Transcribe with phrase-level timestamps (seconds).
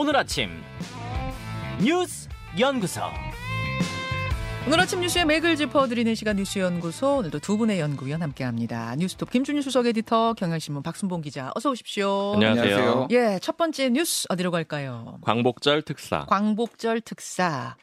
[0.00, 0.62] 오늘 아침
[1.82, 3.00] 뉴스 연구소.
[4.64, 8.94] 오늘 아침 뉴스의 맥을 짚어드리는 시간 뉴스 연구소 오늘도 두 분의 연구위원 함께합니다.
[8.94, 12.34] 뉴스톱 김준일 수석 에디터 경향신문 박순봉 기자 어서 오십시오.
[12.34, 13.08] 안녕하세요.
[13.10, 15.18] 예, 첫 번째 뉴스 어디로 갈까요?
[15.22, 16.26] 광복절 특사.
[16.26, 17.76] 광복절 특사.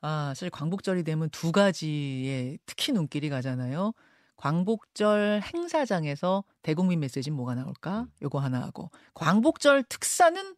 [0.00, 3.94] 아, 사실 광복절이 되면 두 가지에 특히 눈길이 가잖아요.
[4.36, 8.06] 광복절 행사장에서 대국민 메시지는 뭐가 나올까?
[8.22, 10.54] 요거 하나 하고 광복절 특사는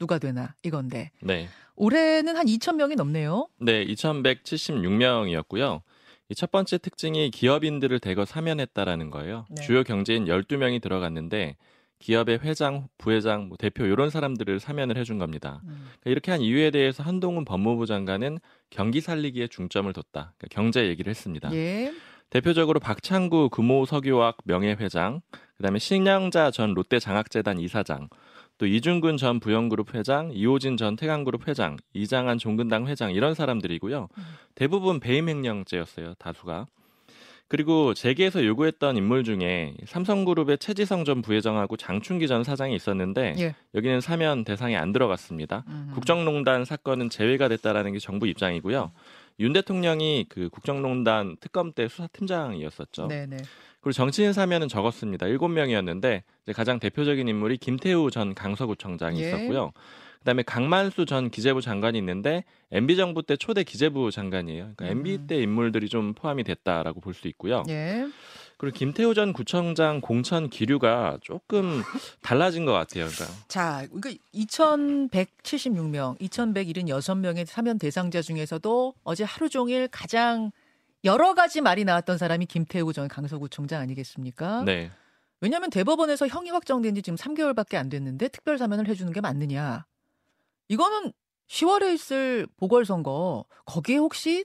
[0.00, 1.48] 누가 되나 이건데 네.
[1.76, 3.46] 올해는 한 2천 명이 넘네요.
[3.58, 5.82] 네, 2,176명이었고요.
[6.30, 9.46] 이 첫 번째 특징이 기업인들을 대거 사면했다라는 거예요.
[9.50, 9.62] 네.
[9.62, 11.56] 주요 경제인 12명이 들어갔는데
[11.98, 15.60] 기업의 회장, 부회장, 뭐 대표 이런 사람들을 사면을 해준 겁니다.
[15.64, 15.88] 음.
[16.00, 18.38] 그러니까 이렇게 한 이유에 대해서 한동훈 법무부 장관은
[18.70, 20.32] 경기 살리기에 중점을 뒀다.
[20.38, 21.52] 그러니까 경제 얘기를 했습니다.
[21.52, 21.92] 예.
[22.30, 25.20] 대표적으로 박창구 금호석유화학 명예회장,
[25.56, 28.08] 그다음에 신영자 전 롯데 장학재단 이사장,
[28.60, 34.08] 또 이준근 전 부영그룹 회장, 이호진 전 태강그룹 회장, 이장한 종근당 회장 이런 사람들이고요.
[34.54, 36.12] 대부분 배임 행령제였어요.
[36.18, 36.66] 다수가.
[37.48, 43.54] 그리고 재계에서 요구했던 인물 중에 삼성그룹의 최지성 전 부회장하고 장충기 전 사장이 있었는데 예.
[43.74, 45.64] 여기는 사면 대상에 안 들어갔습니다.
[45.66, 45.90] 음.
[45.94, 48.92] 국정농단 사건은 제외가 됐다라는 게 정부 입장이고요.
[49.40, 53.08] 윤 대통령이 그 국정농단 특검 때 수사팀장이었었죠.
[53.08, 53.38] 네네.
[53.80, 55.26] 그리고 정치인 사면은 적었습니다.
[55.26, 59.28] 일곱 명이었는데 이제 가장 대표적인 인물이 김태우 전 강서구청장이 예.
[59.28, 59.72] 있었고요.
[60.20, 64.72] 그다음에 강만수 전 기재부 장관이 있는데 MB 정부 때 초대 기재부 장관이에요.
[64.76, 64.98] 그러니까 음.
[64.98, 67.62] MB 때 인물들이 좀 포함이 됐다라고 볼 수 있고요.
[67.70, 68.06] 예.
[68.58, 71.80] 그리고 김태우 전 구청장 공천 기류가 조금
[72.20, 73.06] 달라진 것 같아요.
[73.08, 80.50] 그러니까 자, 그러니까 2,176명, 2,176명의 사면 대상자 중에서도 어제 하루 종일 가장
[81.04, 84.64] 여러 가지 말이 나왔던 사람이 김태우 전 강서구청장 아니겠습니까?
[84.64, 84.90] 네.
[85.40, 89.86] 왜냐하면 대법원에서 형이 확정된 지 지금 3개월밖에 안 됐는데 특별 사면을 해주는 게 맞느냐?
[90.68, 91.12] 이거는
[91.48, 94.44] 10월에 있을 보궐선거 거기에 혹시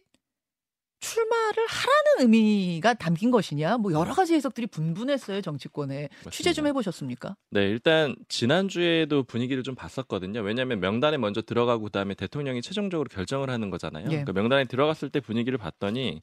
[1.06, 3.78] 출마를 하라는 의미가 담긴 것이냐?
[3.78, 7.36] 뭐 여러 가지 해석들이 분분했어요 정치권에 취재 좀 해보셨습니까?
[7.52, 10.42] 네, 일단 지난주에도 분위기를 좀 봤었거든요.
[10.42, 14.06] 왜냐하면 명단에 먼저 들어가고 그다음에 대통령이 최종적으로 결정을 하는 거잖아요.
[14.06, 14.10] 예.
[14.10, 16.22] 그러니까 명단에 들어갔을 때 분위기를 봤더니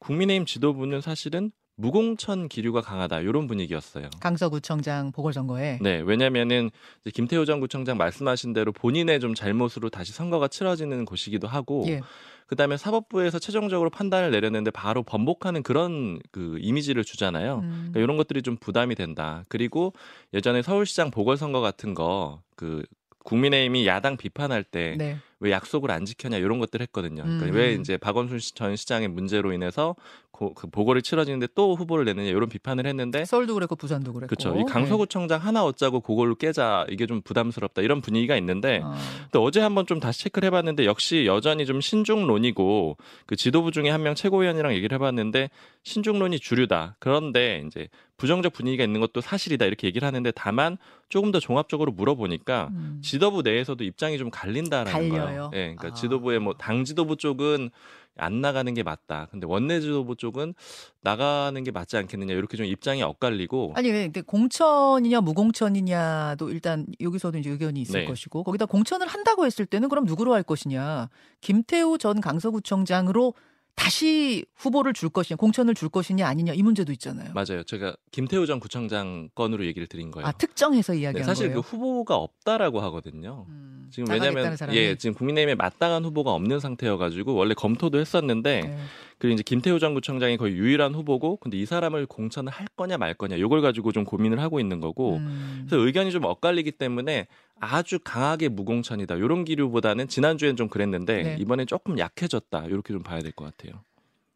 [0.00, 4.08] 국민의힘 지도부는 사실은 무공천 기류가 강하다 이런 분위기였어요.
[4.20, 6.70] 강서구청장 보궐선거에 네, 왜냐면은
[7.12, 12.00] 김태호 전 구청장 말씀하신 대로 본인의 좀 잘못으로 다시 선거가 치러지는 곳이기도 하고 예.
[12.46, 17.56] 그다음에 사법부에서 최종적으로 판단을 내렸는데 바로 번복하는 그런 그 이미지를 주잖아요.
[17.58, 17.70] 음.
[17.90, 19.44] 그러니까 이런 것들이 좀 부담이 된다.
[19.48, 19.92] 그리고
[20.32, 22.82] 예전에 서울시장 보궐선거 같은 거 그
[23.24, 24.96] 국민의힘이 야당 비판할 때
[25.40, 25.54] 왜 네.
[25.54, 27.22] 약속을 안 지켰냐 이런 것들 했거든요.
[27.22, 27.54] 그러니까 음.
[27.54, 29.94] 왜 이제 박원순 시- 전 시장의 문제로 인해서
[30.30, 34.34] 고- 그 보궐이 치러지는데 또 후보를 내느냐 이런 비판을 했는데 서울도 그랬고 부산도 그랬고.
[34.34, 34.58] 그렇죠.
[34.58, 38.82] 이 강서구청장 하나 얻자고 그걸로 깨자 이게 좀 부담스럽다 이런 분위기가 있는데 네.
[38.84, 38.94] 어.
[39.32, 44.02] 또 어제 한번 좀 다시 체크를 해봤는데 역시 여전히 좀 신중론이고 그 지도부 중에 한
[44.06, 45.50] 명 최고위원이랑 얘기를 해봤는데
[45.82, 46.96] 신중론이 주류다.
[47.00, 50.78] 그런데 이제 부정적 분위기가 있는 것도 사실이다 이렇게 얘기를 하는데 다만
[51.08, 53.00] 조금 더 종합적으로 물어보니까 음.
[53.02, 55.24] 지도부 내에서도 입장이 좀 갈린다라는 갈려요?
[55.24, 55.50] 거예요.
[55.52, 55.92] 예, 그러니까 아.
[55.92, 57.70] 지도부의 뭐 당 지도부 쪽은
[58.18, 59.28] 안 나가는 게 맞다.
[59.30, 60.54] 근데 원내 지도부 쪽은
[61.02, 67.50] 나가는 게 맞지 않겠느냐 이렇게 좀 입장이 엇갈리고 아니 근데 공천이냐 무공천이냐도 일단 여기서도 이제
[67.50, 68.06] 의견이 있을 네.
[68.06, 71.10] 것이고 거기다 공천을 한다고 했을 때는 그럼 누구로 할 것이냐
[71.42, 73.34] 김태우 전 강서구청장으로
[73.76, 77.30] 다시 후보를 줄 것이냐 공천을 줄 것이냐 아니냐 이 문제도 있잖아요.
[77.34, 77.62] 맞아요.
[77.62, 80.26] 제가 김태우 전 구청장 건으로 얘기를 드린 거예요.
[80.26, 81.60] 아 특정해서 네, 이야기한 사실 거예요.
[81.60, 83.44] 그 후보가 없다라고 하거든요.
[83.50, 84.76] 음, 지금 사람이.
[84.76, 88.78] 예 지금 국민의힘에 마땅한 후보가 없는 상태여가지고 원래 검토도 했었는데 네.
[89.18, 93.14] 그리고 이제 김태우 전 구청장이 거의 유일한 후보고 근데 이 사람을 공천을 할 거냐 말
[93.14, 97.26] 거냐 이걸 가지고 좀 고민을 하고 있는 거고 음, 그래서 의견이 좀 엇갈리기 때문에
[97.58, 101.36] 아주 강하게 무공천이다 이런 기류보다는 지난주엔 좀 그랬는데 네.
[101.40, 103.80] 이번엔 조금 약해졌다 이렇게 좀 봐야 될 것 같아요.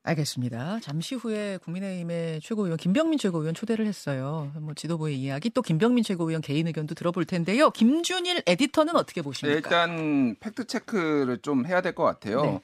[0.03, 0.81] 알겠습니다.
[0.81, 4.51] 잠시 후에 국민의힘의 최고위원 김병민 최고위원 초대를 했어요.
[4.59, 7.71] 뭐 지도부의 이야기 또 김병민 최고위원 개인 의견도 들어볼 텐데요.
[7.71, 9.57] 김준일 에디터는 어떻게 네, 보십니까?
[9.59, 12.43] 일단 팩트 체크를 좀 해야 될 것 같아요.
[12.43, 12.61] 네.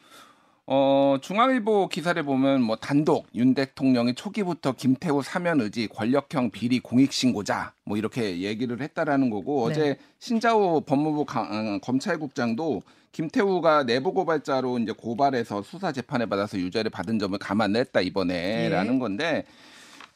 [0.69, 7.13] 어, 중앙일보 기사를 보면 뭐 단독 윤 대통령이 초기부터 김태우 사면 의지 권력형 비리 공익
[7.13, 9.73] 신고자 뭐 이렇게 얘기를 했다라는 거고 네.
[9.73, 12.83] 어제 신자호 법무부 가- 어, 검찰국장도
[13.13, 18.99] 김태우가 내부 고발자로 이제 고발해서 수사 재판을 받아서 유죄를 받은 점을 감안했다 이번에라는 예.
[18.99, 19.45] 건데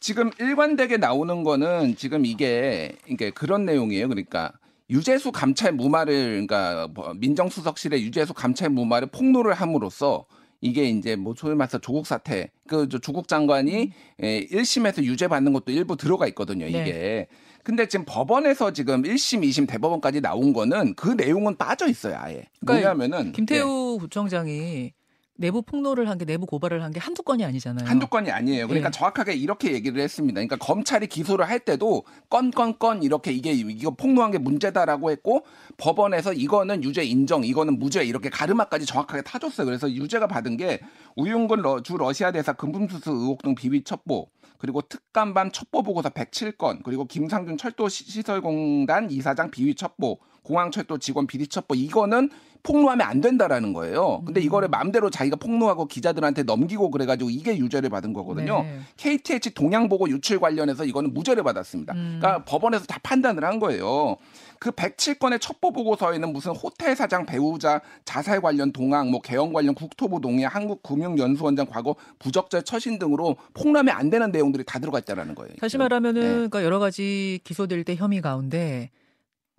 [0.01, 4.09] 지금 일관되게 나오는 거는 지금 이게 이게 그런 내용이에요.
[4.09, 4.51] 그러니까
[4.89, 10.25] 유재수 감찰 무마를 그러니까 뭐 민정수석실의 유재수 감찰 무마를 폭로를 함으로써
[10.61, 13.91] 이게 이제 뭐 소위 말해서 조국 사태 그 조국 장관이
[14.21, 16.67] 예, 1심에서 유죄 받는 것도 일부 들어가 있거든요.
[16.67, 16.83] 이게.
[16.83, 17.27] 네.
[17.63, 22.45] 근데 지금 법원에서 지금 1심, 2심 대법원까지 나온 거는 그 내용은 빠져 있어요, 아예.
[22.59, 23.31] 그러니까 뭐냐면은 예.
[23.31, 24.93] 김태우 구청장이
[25.41, 27.87] 내부 폭로를 한 게 내부 고발을 한 게 한두 건이 아니잖아요.
[27.89, 28.67] 한두 건이 아니에요.
[28.67, 28.91] 그러니까 예.
[28.91, 30.35] 정확하게 이렇게 얘기를 했습니다.
[30.39, 35.45] 그러니까 검찰이 기소를 할 때도 건 건 건 이렇게 이게 이거 폭로한 게 문제다라고 했고
[35.77, 39.65] 법원에서 이거는 유죄 인정, 이거는 무죄 이렇게 가르마까지 정확하게 타줬어요.
[39.65, 40.79] 그래서 유죄가 받은 게
[41.15, 46.83] 우윤근 러- 주 러시아 대사 금품수수 의혹 등 비위 첩보 그리고 특감반 첩보 보고서 107건
[46.83, 52.29] 그리고 김상균 철도 시- 시설공단 이사장 비위 첩보 공항철도 직원 비리 첩보 이거는
[52.63, 54.21] 폭로하면 안 된다라는 거예요.
[54.25, 58.63] 근데 이거를 마음대로 자기가 폭로하고 기자들한테 넘기고 그래가지고 이게 유죄를 받은 거거든요.
[58.63, 58.79] 네.
[58.97, 61.93] KTH 동양보고 유출 관련해서 이거는 무죄를 받았습니다.
[61.93, 62.19] 음.
[62.19, 64.17] 그러니까 법원에서 다 판단을 한 거예요.
[64.59, 70.21] 그 107건의 첩보 보고서에는 무슨 호텔 사장 배우자 자살 관련 동항, 뭐 개헌 관련 국토부
[70.21, 75.55] 동의, 한국 금융연수원장 과거 부적절 처신 등으로 폭로하면 안 되는 내용들이 다 들어가 있다라는 거예요.
[75.59, 75.83] 다시 네.
[75.83, 78.91] 말하면은 그러니까 여러 가지 기소될 때 혐의 가운데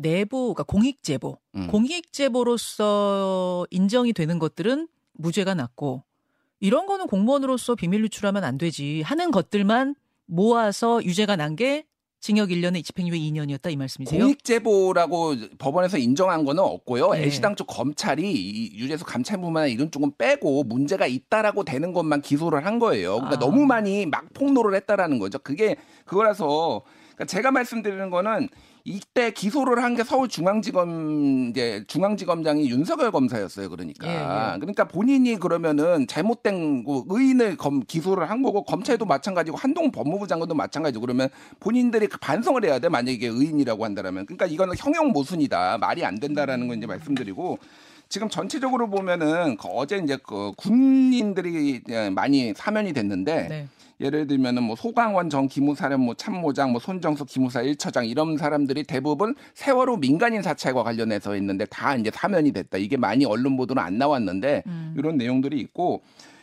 [0.03, 1.69] 내부 그러니까 공익 제보, 음.
[1.69, 6.03] 공익 제보로서 인정이 되는 것들은 무죄가 났고
[6.61, 9.95] 이런 거는 공무원으로서 비밀 유출하면 안 되지 하는 것들만
[10.27, 11.85] 모아서 유죄가 난 게
[12.21, 14.21] 징역 1년에 집행유예 2년이었다 이 말씀이세요?
[14.23, 17.11] 공익 제보라고 법원에서 인정한 거는 없고요.
[17.15, 17.25] 네.
[17.25, 22.79] 애시당 쪽 검찰이 이 유죄수 감찰부만 이런 쪽은 빼고 문제가 있다라고 되는 것만 기소를 한
[22.79, 23.17] 거예요.
[23.17, 23.39] 그러니까 아.
[23.41, 25.41] 너무 많이 막 폭로를 했다라는 거죠.
[25.41, 26.83] 그게 그거라서
[27.17, 28.49] 그러니까 제가 말씀드리는 거는
[28.85, 33.69] 이때 기소를 한 게 서울중앙지검 이제 중앙지검장이 윤석열 검사였어요.
[33.69, 34.59] 그러니까 예, 예.
[34.59, 40.55] 그러니까 본인이 그러면은 잘못된 그 의인을 검, 기소를 한 거고 검찰도 마찬가지고 한동 법무부 장관도
[40.55, 41.29] 마찬가지고 그러면
[41.61, 46.19] 본인들이 그 반성을 해야 돼 만약에 이게 의인이라고 한다라면 그러니까 이거는 형용 모순이다 말이 안
[46.19, 47.59] 된다라는 걸 이제 말씀드리고
[48.09, 51.83] 지금 전체적으로 보면은 그 어제 이제 그 군인들이
[52.15, 53.69] 많이 사면이 됐는데 네.
[54.03, 59.99] 예를 들면은 뭐 소강원 전 기무사령부 참모장, 뭐 손정수 기무사 1처장 이런 사람들이 대부분 세월호
[59.99, 62.79] 민간인 사찰과 관련해서 있는데 다 이제 사면이 됐다.
[62.79, 64.95] 이게 많이 언론 보도는 안 나왔는데 음.
[64.99, 66.03] 이런 내용들이 있고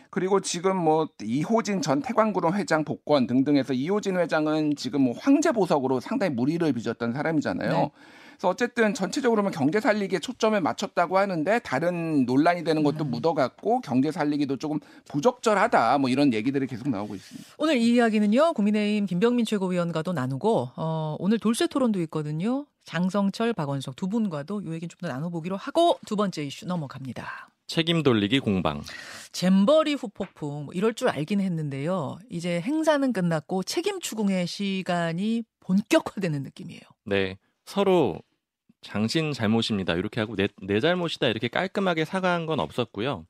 [0.09, 5.99] 그리고 지금 뭐 이호진 전 태광구로 회장 복권 등등해서 이호진 회장은 지금 뭐 황제 보석으로
[5.99, 7.71] 상당히 무리를 빚었던 사람이잖아요.
[7.71, 7.91] 네.
[8.39, 13.11] 그래서 어쨌든 전체적으로 보면 경제 살리기에 초점을 맞췄다고 하는데 다른 논란이 되는 것도 음.
[13.11, 17.49] 묻어갔고 경제 살리기도 조금 부적절하다 뭐 이런 얘기들이 계속 나오고 있습니다.
[17.57, 22.65] 오늘 이 이야기는요 국민의힘 김병민 최고위원과도 나누고 어, 오늘 돌쇠 토론도 있거든요.
[22.85, 27.49] 장성철, 박원석 두 분과도 이 얘기는 좀 더 나눠보기로 하고 두 번째 이슈 넘어갑니다.
[27.67, 28.81] 책임 돌리기 공방.
[29.33, 32.17] 잼버리 후폭풍 뭐 이럴 줄 알긴 했는데요.
[32.29, 36.81] 이제 행사는 끝났고 책임 추궁의 시간이 본격화되는 느낌이에요.
[37.05, 37.37] 네.
[37.65, 38.19] 서로
[38.87, 39.93] 당신 잘못입니다.
[39.93, 41.27] 이렇게 하고 내, 내 잘못이다.
[41.27, 43.25] 이렇게 깔끔하게 사과한 건 없었고요.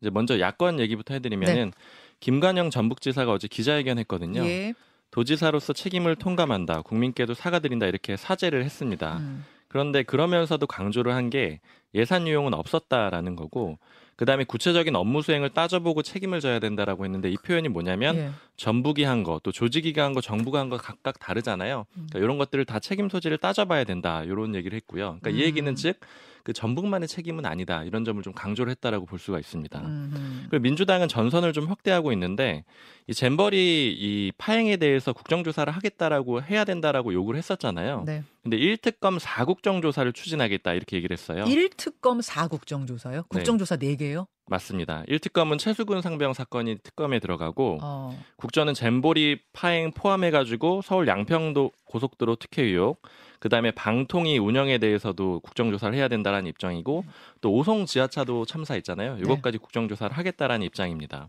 [0.00, 1.72] 이제 먼저 야권 얘기부터 해드리면은
[2.20, 4.44] 김관영 전북지사가 어제 기자회견 했거든요.
[4.44, 4.74] 예.
[5.10, 6.82] 도지사로서 책임을 통감한다.
[6.82, 7.86] 국민께도 사과드린다.
[7.86, 9.16] 이렇게 사죄를 했습니다.
[9.18, 9.44] 음.
[9.68, 11.60] 그런데 그러면서도 강조를 한 게
[11.94, 13.78] 예산 유용은 없었다라는 거고
[14.20, 18.30] 그다음에 구체적인 업무 수행을 따져보고 책임을 져야 된다라고 했는데 이 표현이 뭐냐면 예.
[18.58, 21.86] 전북이 한 거, 또 조직이가 한 거, 정부가 한 거 각각 다르잖아요.
[21.94, 24.22] 그러니까 이런 것들을 다 책임 소지를 따져봐야 된다.
[24.24, 25.16] 이런 얘기를 했고요.
[25.20, 25.36] 그러니까 음.
[25.36, 25.98] 이 얘기는 즉
[26.42, 27.84] 그 전북만의 책임은 아니다.
[27.84, 29.80] 이런 점을 좀 강조를 했다라고 볼 수가 있습니다.
[29.80, 30.46] 음.
[30.50, 32.64] 그리고 민주당은 전선을 좀 확대하고 있는데
[33.06, 38.04] 이 잼버리 이 파행에 대해서 국정조사를 하겠다라고 해야 된다라고 요구를 했었잖아요.
[38.06, 38.22] 네.
[38.42, 41.44] 근데 1특검 4국정 조사를 추진하겠다 이렇게 얘기를 했어요.
[41.44, 43.24] 1특검 4국정 조사요?
[43.28, 43.96] 국정조사 네.
[43.96, 44.26] 4개요?
[44.50, 45.04] 맞습니다.
[45.08, 48.18] 1특검은 최수근 상병 사건이 특검에 들어가고 어.
[48.36, 53.00] 국전은 잼보리 파행 포함해 가지고 서울 양평도 고속도로 특혜 의혹,
[53.40, 57.04] 그 다음에 방통위 운영에 대해서도 국정조사를 해야 된다라는 입장이고
[57.40, 59.16] 또 오송 지하차도 참사 있잖아요.
[59.18, 61.28] 이것까지 국정조사를 하겠다라는 입장입니다.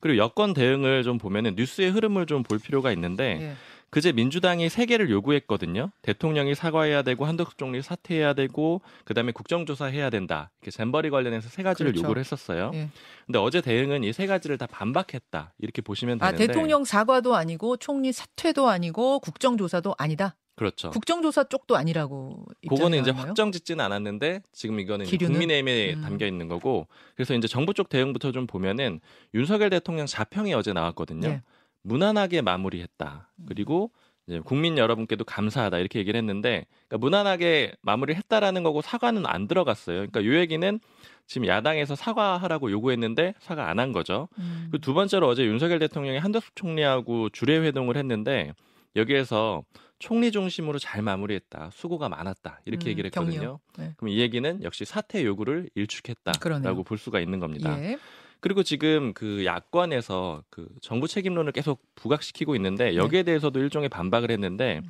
[0.00, 3.54] 그리고 여권 대응을 좀 보면은 뉴스의 흐름을 좀 볼 필요가 있는데 예.
[3.90, 5.90] 그제 민주당이 세 개를 요구했거든요.
[6.02, 10.50] 대통령이 사과해야 되고 한덕수 총리 사퇴해야 되고 그다음에 국정조사 해야 된다.
[10.60, 12.04] 이렇게 잼버리 관련해서 세 가지를 그렇죠.
[12.04, 12.70] 요구를 했었어요.
[12.74, 12.90] 예.
[13.26, 15.54] 근데 어제 대응은 이 세 가지를 다 반박했다.
[15.58, 20.36] 이렇게 보시면 아, 되는데 대통령 사과도 아니고 총리 사퇴도 아니고 국정조사도 아니다.
[20.58, 20.90] 그렇죠.
[20.90, 23.10] 국정조사 쪽도 아니라고 그거는 이제?
[23.10, 25.32] 확정 짓지는 않았는데 지금 이거는 기류는?
[25.32, 26.02] 국민의힘에 음.
[26.02, 29.00] 담겨 있는 거고 그래서 이제 정부 쪽 대응부터 좀 보면은
[29.34, 31.28] 윤석열 대통령 자평이 어제 나왔거든요.
[31.28, 31.42] 네.
[31.82, 33.30] 무난하게 마무리했다.
[33.46, 33.90] 그리고
[34.26, 40.06] 이제 국민 여러분께도 감사하다 이렇게 얘기를 했는데 그러니까 무난하게 마무리했다라는 거고 사과는 안 들어갔어요.
[40.06, 40.80] 그러니까 요 얘기는
[41.26, 44.28] 지금 야당에서 사과하라고 요구했는데 사과 안 한 거죠.
[44.38, 44.68] 음.
[44.72, 48.52] 그두 번째로 어제 윤석열 대통령이 한덕수 총리하고 주례 회동을 했는데
[48.96, 49.62] 여기에서
[49.98, 51.70] 총리 중심으로 잘 마무리했다.
[51.72, 52.60] 수고가 많았다.
[52.64, 53.08] 이렇게 음, 얘기를.
[53.08, 53.58] 했거든요.
[53.76, 53.94] 네.
[53.96, 56.82] 그럼 이 얘기는 역시 사퇴 요구를 일축했다라고 그러네요.
[56.84, 57.76] 볼 수가 있는 겁니다.
[57.82, 57.98] 예.
[58.40, 64.80] 그리고 지금 그 야권에서 그 정부 책임론을 계속 부각시키고 있는데 여기에 대해서도 일종의 반박을 했는데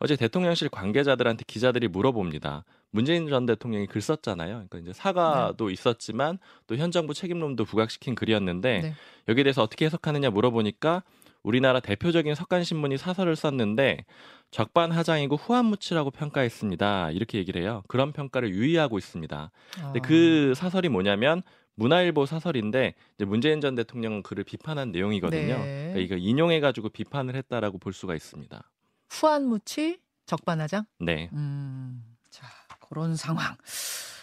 [0.00, 2.64] 어제 대통령실 관계자들한테 기자들이 물어봅니다.
[2.90, 4.52] 문재인 전 대통령이 글 썼잖아요.
[4.68, 8.94] 그러니까 이제 사과도 있었지만 또 현 정부 책임론도 부각시킨 글이었는데 네.
[9.28, 11.02] 여기에 대해서 어떻게 해석하느냐 물어보니까
[11.44, 14.04] 우리나라 대표적인 석간 신문이 사설을 썼는데
[14.50, 17.10] 적반하장이고 후한무치라고 평가했습니다.
[17.12, 17.82] 이렇게 얘기를 해요.
[17.86, 19.50] 그런 평가를 유의하고 있습니다.
[19.74, 20.02] 근데 아.
[20.02, 21.42] 그 사설이 뭐냐면
[21.76, 25.58] 문화일보 사설인데 이제 문재인 전 대통령 글을 비판한 내용이거든요.
[25.58, 25.90] 네.
[25.92, 28.70] 그러니까 이거 인용해 가지고 비판을 했다라고 볼 수가 있습니다.
[29.10, 30.86] 후한무치 적반하장.
[31.00, 31.28] 네.
[31.32, 32.46] 음, 자
[32.88, 33.56] 그런 상황.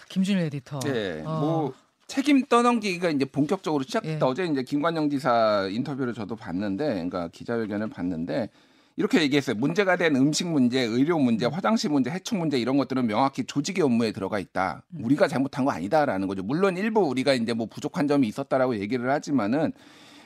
[0.09, 0.79] 김준일 에디터.
[0.87, 1.39] 예, 어.
[1.39, 1.73] 뭐
[2.11, 4.25] 책임 떠넘기기가 이제 본격적으로 시작됐다.
[4.25, 4.29] 예.
[4.29, 8.49] 어제 이제 김관영 지사 인터뷰를 저도 봤는데, 그러니까 기자회견을 봤는데
[8.97, 9.55] 이렇게 얘기했어요.
[9.55, 14.11] 문제가 된 음식 문제, 의료 문제, 화장실 문제, 해충 문제 이런 것들은 명확히 조직의 업무에
[14.11, 14.83] 들어가 있다.
[14.89, 15.05] 음.
[15.05, 16.43] 우리가 잘못한 거 아니다라는 거죠.
[16.43, 19.71] 물론 일부 우리가 이제 뭐 부족한 점이 있었다라고 얘기를 하지만은.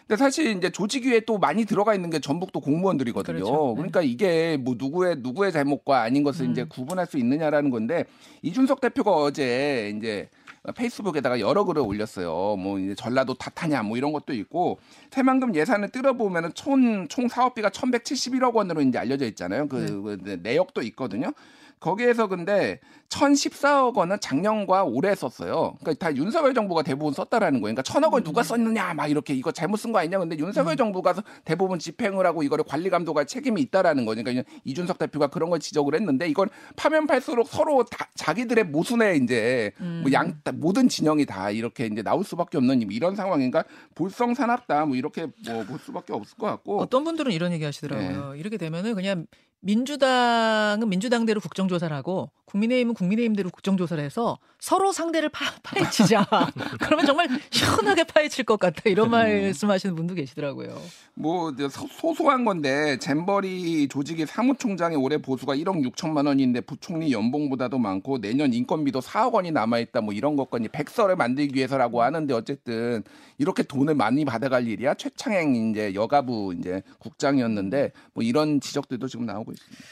[0.08, 3.38] 근데 사실 이제 조직 위에 또 많이 들어가 있는 게 전북 도 공무원들이거든요.
[3.38, 3.68] 그렇죠.
[3.70, 3.76] 네.
[3.76, 6.52] 그러니까 이게 뭐 누구의 누구의 잘못과 아닌 것을 음.
[6.52, 8.06] 이제 구분할 수 있느냐라는 건데
[8.44, 10.30] 이준석 대표가 어제 이제
[10.76, 12.56] 페이스북에다가 여러 글을 올렸어요.
[12.56, 18.54] 뭐 이제 전라도 탓하냐 뭐 이런 것도 있고 새만금 예산을 뜯어보면은 총, 총 사업비가 1,171억
[18.54, 19.68] 원으로 이제 알려져 있잖아요.
[19.68, 21.32] 그, 그 내역도 있거든요.
[21.80, 22.80] 거기에서 근데
[23.10, 25.76] 1,014억 원은 작년과 올해 썼어요.
[25.80, 27.76] 그러니까 다 윤석열 정부가 대부분 썼다라는 거예요.
[27.76, 30.18] 그러니까 천억 원 누가 썼느냐 막 이렇게 이거 잘못 쓴 거 아니냐.
[30.18, 31.14] 근데 윤석열 정부가
[31.44, 35.94] 대부분 집행을 하고 이거를 관리 감독할 책임이 있다라는 거니까 그러니까 이준석 대표가 그런 걸 지적을
[35.94, 42.02] 했는데 이건 파면 팔수록 서로 다 자기들의 모순에 이제 뭐양 모든 진영이 다 이렇게 이제
[42.02, 43.64] 나올 수밖에 없는 이런 상황인가
[43.94, 48.34] 볼성사납다 뭐 이렇게 뭐 볼 수밖에 없을 것 같고 어떤 분들은 이런 얘기 하시더라고요.
[48.34, 48.40] 네.
[48.40, 49.26] 이렇게 되면은 그냥
[49.66, 56.28] 민주당은 민주당대로 국정조사를 하고 국민의힘은 국민의힘대로 국정조사를 해서 서로 상대를 파, 파헤치자.
[56.80, 58.84] 그러면 정말 시원하게 파헤칠 것 같다.
[58.86, 60.80] 이런 말씀하시는 분도 계시더라고요.
[61.16, 68.22] 뭐 소- 소소한 건데 잼버리 조직위 사무총장의 올해 보수가 1억 6천만 원인데 부총리 연봉보다도 많고
[68.22, 73.04] 내년 인건비도 4억 원이 남아 있다 뭐 이런 것까지 백서를 만들기 위해서라고 하는데 어쨌든
[73.40, 79.55] 이렇게 돈을 많이 받아갈 일이야 최창행 이제 여가부 이제 국장이었는데 뭐 이런 지적들도 지금 나오고
[79.56, 79.86] 있습니다.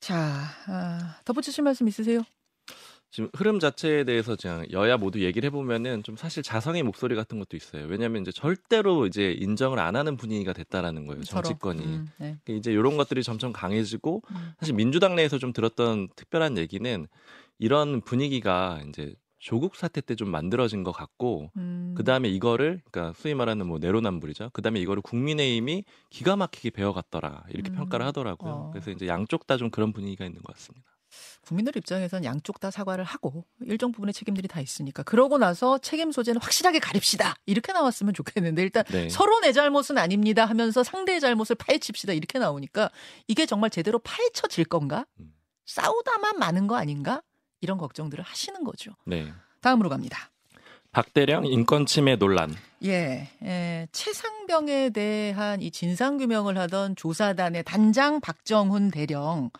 [0.00, 2.22] 자, 아, 덧붙이실 말씀 있으세요?
[3.14, 7.56] 지금 흐름 자체에 대해서 그냥 여야 모두 얘기를 해보면은 좀 사실 자성의 목소리 같은 것도
[7.56, 7.86] 있어요.
[7.86, 11.22] 왜냐하면 이제 절대로 이제 인정을 안 하는 분위기가 됐다라는 거예요.
[11.22, 11.84] 정치권이.
[11.84, 12.38] 음, 네.
[12.48, 14.52] 이제 이런 것들이 점점 강해지고 음.
[14.58, 17.06] 사실 민주당 내에서 좀 들었던 특별한 얘기는
[17.60, 19.14] 이런 분위기가 이제
[19.44, 21.92] 조국 사태 때 좀 만들어진 것 같고 음.
[21.96, 24.50] 그 다음에 이거를 그러니까 소위 말하는 뭐 내로남불이죠.
[24.54, 27.74] 그 다음에 이거를 국민의힘이 기가 막히게 배워갔더라 이렇게 음.
[27.76, 28.52] 평가를 하더라고요.
[28.52, 28.70] 어.
[28.72, 30.86] 그래서 이제 양쪽 다 좀 그런 분위기가 있는 것 같습니다.
[31.42, 36.40] 국민들 입장에선 양쪽 다 사과를 하고 일정 부분의 책임들이 다 있으니까 그러고 나서 책임 소재는
[36.40, 39.08] 확실하게 가립시다 이렇게 나왔으면 좋겠는데 일단 네.
[39.10, 42.90] 서로 내 잘못은 아닙니다 하면서 상대의 잘못을 파헤칩시다 이렇게 나오니까
[43.28, 45.34] 이게 정말 제대로 파헤쳐질 건가 음.
[45.66, 47.22] 싸우다만 마는 거 아닌가
[47.64, 48.92] 이런 걱정들을 하시는 거죠.
[49.04, 49.32] 네.
[49.60, 50.30] 다음으로 갑니다.
[50.92, 52.54] 박대령 인권 침해 논란.
[52.84, 59.50] 예, 예, 최상병에 대한 이 진상 규명을 하던 조사단의 단장 박정훈 대령,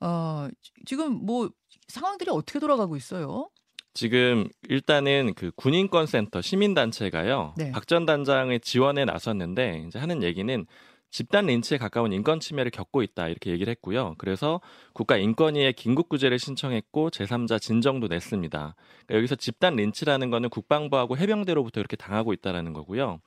[0.00, 0.48] 어
[0.84, 1.48] 지금 뭐
[1.88, 3.48] 상황들이 어떻게 돌아가고 있어요?
[3.94, 7.54] 지금 일단은 그 군인권센터 시민단체가요.
[7.56, 7.70] 네.
[7.72, 10.66] 박전 단장의 지원에 나섰는데 이제 하는 얘기는
[11.12, 14.14] 집단 린치에 가까운 인권 침해를 겪고 있다 이렇게 얘기를 했고요.
[14.16, 14.60] 그래서
[14.94, 18.58] 국가 인권위에 긴급 구제를 신청했고 제3자 진정도 냈습니다.
[19.06, 23.20] 그러니까 여기서 집단 린치라는 거는 국방부하고 해병대로부터 이렇게 당하고 있다라는 거고요.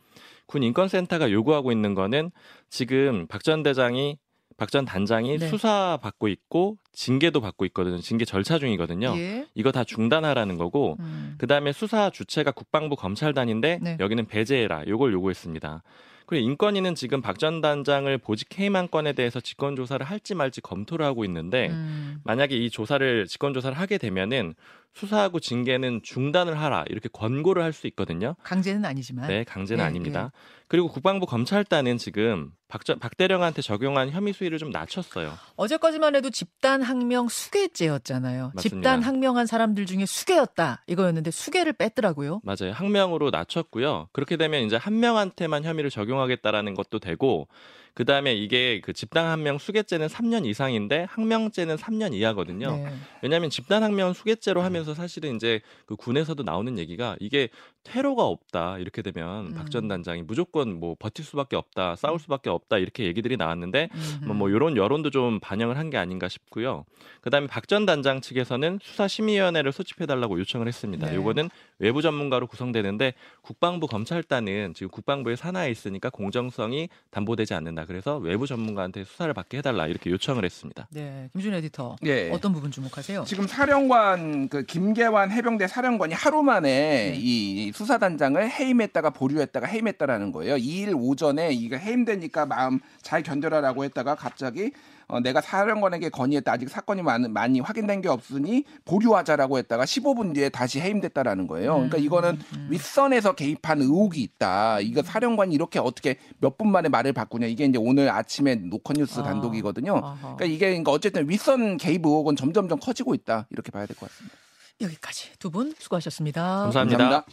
[0.47, 2.31] 군 인권센터가 요구하고 있는 거는
[2.69, 4.17] 지금 박 전 대장이
[4.57, 5.47] 박전 단장이 네.
[5.49, 7.97] 수사 받고 있고 징계도 받고 있거든요.
[7.99, 9.13] 징계 절차 중이거든요.
[9.17, 9.45] 예.
[9.53, 11.35] 이거 다 중단하라는 거고 음.
[11.37, 13.97] 그 다음에 수사 주체가 국방부 검찰단인데 네.
[13.99, 14.85] 여기는 배제해라.
[14.87, 15.83] 요걸 요구했습니다.
[16.25, 21.05] 그리고 인권위는 지금 박 전 단장을 보직 해임한 건에 대해서 직권 조사를 할지 말지 검토를
[21.05, 22.21] 하고 있는데 음.
[22.23, 24.55] 만약에 이 조사를 직권 조사를 하게 되면은
[24.95, 28.35] 수사하고 징계는 중단을 하라 이렇게 권고를 할 수 있거든요.
[28.43, 29.27] 강제는 아니지만.
[29.27, 30.31] 네, 강제는 예, 아닙니다.
[30.69, 35.33] 그리고 국방부 검찰단은 지금 박, 전- 박 대령한테 적용한 혐의 수위를 좀 낮췄어요.
[35.57, 38.51] 어제까지만 해도 집단 항명 수괴죄였잖아요.
[38.55, 38.61] 맞습니다.
[38.61, 42.39] 집단 항명한 사람들 중에 수괴였다 이거였는데 수괴를 뺐더라고요.
[42.43, 42.71] 맞아요.
[42.73, 44.07] 항명으로 낮췄고요.
[44.13, 47.47] 그렇게 되면 이제 한 명한테만 혐의를 적용하겠다라는 것도 되고
[47.95, 52.75] 그 다음에 이게 그 집단 항명 수개죄는 3년 이상인데 항명죄는 3년 이하거든요.
[52.75, 52.93] 네.
[53.23, 57.47] 왜냐하면 집단 항명 수개죄로 하면서 사실은 이제 그 군에서도 나오는 얘기가 이게
[57.83, 59.53] 테러가 없다 이렇게 되면 음.
[59.53, 64.25] 박전 단장이 무조건 뭐 버틸 수밖에 없다 싸울 수밖에 없다 이렇게 얘기들이 나왔는데 음흠.
[64.25, 66.83] 뭐, 뭐 이런 여론도 좀 반영을 한 게 아닌가 싶고요.
[67.21, 71.07] 그다음에 박 전 단장 측에서는 수사심의위원회를 소집해달라고 요청을 했습니다.
[71.09, 71.15] 네.
[71.15, 71.49] 요거는
[71.79, 77.84] 외부 전문가로 구성되는데 국방부 검찰단은 지금 국방부의 산하에 있으니까 공정성이 담보되지 않는다.
[77.85, 80.87] 그래서 외부 전문가한테 수사를 받게 해달라 이렇게 요청을 했습니다.
[80.91, 82.29] 네, 김준 에디터 예.
[82.31, 83.23] 어떤 부분 주목하세요?
[83.25, 87.13] 지금 사령관 그 김계환 해병대 사령관이 하루 만에 네.
[87.17, 90.55] 이 수사단장을 해임했다가 보류했다가 해임했다라는 거예요.
[90.55, 94.71] 2일 오전에 이거 해임되니까 마음 잘 견뎌라라고 했다가 갑자기
[95.07, 100.49] 어, 내가 사령관에게 건의했다 아직 사건이 많이, 많이 확인된 게 없으니 보류하자라고 했다가 15분 뒤에
[100.49, 101.73] 다시 해임됐다라는 거예요.
[101.75, 102.67] 그러니까 음, 이거는 음.
[102.71, 104.79] 윗선에서 개입한 의혹이 있다.
[104.79, 107.47] 이거 사령관이 이렇게 어떻게 몇 분 만에 말을 바꾸냐.
[107.47, 109.23] 이게 이제 오늘 아침에 노컷뉴스 아.
[109.23, 110.01] 단독이거든요.
[110.21, 114.35] 그러니까 이게 그러니까 어쨌든 윗선 개입 의혹은 점점점 커지고 있다 이렇게 봐야 될 것 같습니다.
[114.81, 116.41] 여기까지 두 분 수고하셨습니다.
[116.71, 117.25] 감사합니다.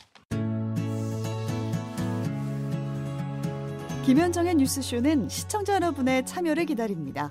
[4.05, 7.31] 김현정의 뉴스쇼는 시청자 여러분의 참여를 기다립니다.